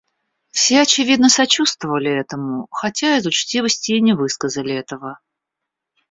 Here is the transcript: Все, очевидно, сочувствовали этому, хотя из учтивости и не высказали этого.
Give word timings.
Все, 0.49 0.81
очевидно, 0.81 1.29
сочувствовали 1.29 2.09
этому, 2.09 2.65
хотя 2.71 3.17
из 3.17 3.27
учтивости 3.27 3.91
и 3.91 4.01
не 4.01 4.15
высказали 4.15 4.73
этого. 4.73 5.19